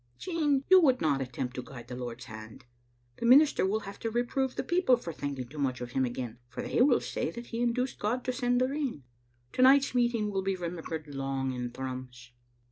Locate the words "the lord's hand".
1.87-2.65